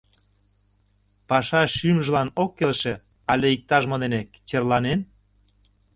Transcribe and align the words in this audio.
Паша 1.29 1.61
шӱмжылан 1.75 2.29
ок 2.43 2.51
келше 2.57 2.93
але 3.31 3.47
иктаж-мо 3.55 3.95
дене 4.03 4.21
черланен? 4.47 4.99